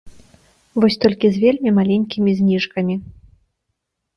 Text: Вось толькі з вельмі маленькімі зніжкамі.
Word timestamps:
Вось 0.83 0.95
толькі 1.03 1.31
з 1.35 1.41
вельмі 1.43 1.73
маленькімі 1.79 2.31
зніжкамі. 2.41 2.95